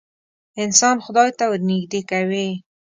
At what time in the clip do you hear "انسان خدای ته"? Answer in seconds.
0.63-1.45